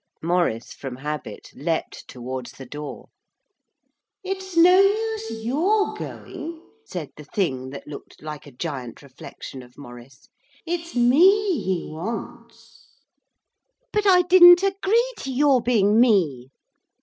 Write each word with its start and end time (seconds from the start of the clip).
Maurice, 0.23 0.73
from 0.73 0.95
habit, 0.95 1.51
leaped 1.53 2.07
towards 2.07 2.53
the 2.53 2.65
door. 2.65 3.09
'It's 4.23 4.57
no 4.57 4.79
use 4.81 5.29
your 5.45 5.93
going,' 5.93 6.59
said 6.87 7.11
the 7.17 7.23
thing 7.23 7.69
that 7.69 7.85
looked 7.85 8.19
like 8.19 8.47
a 8.47 8.51
giant 8.51 9.03
reflection 9.03 9.61
of 9.61 9.77
Maurice; 9.77 10.27
'it's 10.65 10.95
me 10.95 11.61
he 11.61 11.87
wants.' 11.91 12.87
'But 13.93 14.07
I 14.07 14.23
didn't 14.23 14.63
agree 14.63 15.13
to 15.19 15.31
your 15.31 15.61
being 15.61 15.99
me.' 15.99 16.49